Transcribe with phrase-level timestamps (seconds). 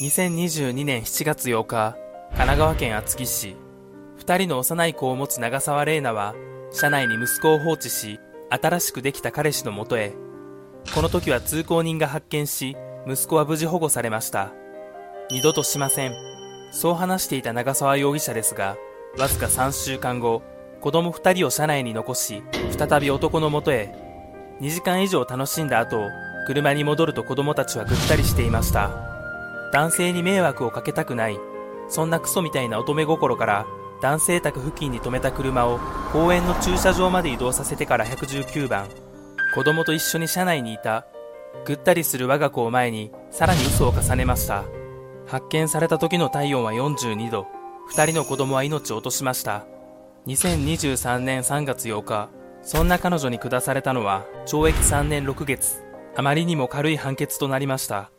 [0.00, 1.94] 2022年7月8日、
[2.30, 3.54] 神奈川県厚木市。
[4.16, 6.34] 二人の幼い子を持つ長沢玲奈は、
[6.72, 8.18] 車内に息子を放置し、
[8.48, 10.14] 新しくできた彼氏のもとへ。
[10.94, 14.54] この時は通行人が発見し、息子は無事保護されました。
[15.30, 16.14] 二度としません。
[16.72, 18.78] そう話していた長沢容疑者ですが、
[19.18, 20.40] わずか3週間後、
[20.80, 23.94] 子供2人を車内に残し、再び男のもとへ。
[24.62, 26.08] 2時間以上楽しんだ後、
[26.46, 29.09] 車に戻ると子供たちはぐったりしていました。
[29.72, 31.38] 男性に迷惑をかけたくない。
[31.88, 33.66] そんなクソみたいな乙女心から
[34.00, 35.78] 男性宅付近に止めた車を
[36.12, 38.88] 公園の駐車場まで移動させてから119番。
[39.54, 41.06] 子供と一緒に車内にいた。
[41.64, 44.64] ぐったりする我が子を前にさらに嘘を重ねました。
[45.26, 47.46] 発見された時の体温は42度。
[47.88, 49.64] 二人の子供は命を落としました。
[50.26, 52.28] 2023年3月8日、
[52.62, 55.82] そんな彼女に下されたのは懲役3年6月。
[56.16, 58.10] あまりにも軽い判決となりました。